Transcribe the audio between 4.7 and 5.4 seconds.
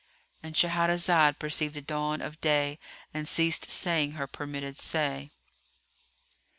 say.